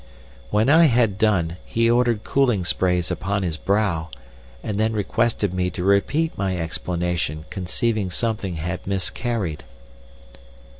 "When 0.49 0.67
I 0.67 0.85
had 0.85 1.19
done 1.19 1.57
he 1.63 1.87
ordered 1.87 2.23
cooling 2.23 2.65
sprays 2.65 3.11
upon 3.11 3.43
his 3.43 3.55
brow, 3.57 4.09
and 4.63 4.79
then 4.79 4.93
requested 4.93 5.53
me 5.53 5.69
to 5.69 5.83
repeat 5.83 6.35
my 6.35 6.57
explanation 6.57 7.45
conceiving 7.51 8.09
something 8.09 8.55
had 8.55 8.87
miscarried. 8.87 9.63